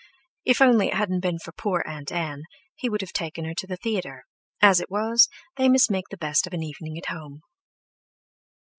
If 0.45 0.63
only 0.63 0.87
it 0.87 0.95
hadn't 0.95 1.19
been 1.19 1.37
for 1.37 1.51
poor 1.51 1.83
Aunt 1.85 2.11
Ann, 2.11 2.41
he 2.73 2.89
would 2.89 3.01
have 3.01 3.13
taken 3.13 3.45
her 3.45 3.53
to 3.53 3.67
the 3.67 3.77
theatre; 3.77 4.23
as 4.59 4.79
it 4.81 4.89
was, 4.89 5.29
they 5.57 5.69
must 5.69 5.91
make 5.91 6.07
the 6.09 6.17
best 6.17 6.47
of 6.47 6.53
an 6.53 6.63
evening 6.63 6.97
at 6.97 7.11
home. 7.15 7.41